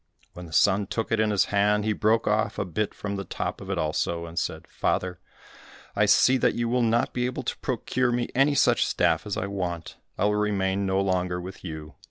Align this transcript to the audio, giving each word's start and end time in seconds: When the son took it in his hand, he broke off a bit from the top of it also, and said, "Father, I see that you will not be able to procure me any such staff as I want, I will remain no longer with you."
When 0.33 0.47
the 0.47 0.51
son 0.51 0.87
took 0.87 1.11
it 1.11 1.19
in 1.19 1.29
his 1.29 1.45
hand, 1.53 1.85
he 1.85 1.93
broke 1.93 2.25
off 2.25 2.57
a 2.57 2.65
bit 2.65 2.95
from 2.95 3.17
the 3.17 3.23
top 3.23 3.61
of 3.61 3.69
it 3.69 3.77
also, 3.77 4.25
and 4.25 4.39
said, 4.39 4.65
"Father, 4.67 5.19
I 5.95 6.07
see 6.07 6.37
that 6.37 6.55
you 6.55 6.67
will 6.67 6.81
not 6.81 7.13
be 7.13 7.27
able 7.27 7.43
to 7.43 7.57
procure 7.59 8.11
me 8.11 8.27
any 8.33 8.55
such 8.55 8.83
staff 8.83 9.27
as 9.27 9.37
I 9.37 9.45
want, 9.45 9.97
I 10.17 10.23
will 10.25 10.33
remain 10.37 10.87
no 10.87 10.99
longer 10.99 11.39
with 11.39 11.63
you." 11.63 11.93